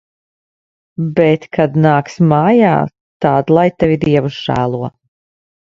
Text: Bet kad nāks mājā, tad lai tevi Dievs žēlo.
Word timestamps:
Bet 1.19 1.43
kad 1.57 1.77
nāks 1.83 2.17
mājā, 2.33 2.73
tad 3.27 3.55
lai 3.59 3.69
tevi 3.85 4.03
Dievs 4.07 4.43
žēlo. 4.49 4.95